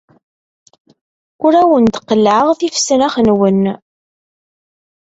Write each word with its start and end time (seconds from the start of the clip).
Ur 1.45 1.53
awent-d-qellɛeɣ 1.61 2.47
tifesnax-nwen. 2.59 3.63